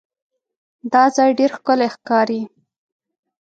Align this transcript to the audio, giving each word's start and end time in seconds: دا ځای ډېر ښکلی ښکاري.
دا 0.93 1.03
ځای 1.15 1.29
ډېر 1.39 1.51
ښکلی 1.57 1.89
ښکاري. 1.95 2.41